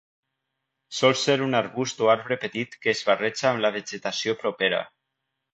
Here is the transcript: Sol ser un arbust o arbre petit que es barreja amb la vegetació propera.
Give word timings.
Sol 0.99 1.13
ser 1.23 1.35
un 1.49 1.57
arbust 1.59 2.01
o 2.07 2.11
arbre 2.15 2.39
petit 2.45 2.75
que 2.87 2.93
es 2.97 3.05
barreja 3.11 3.47
amb 3.51 3.65
la 3.67 3.75
vegetació 3.79 4.37
propera. 4.45 4.85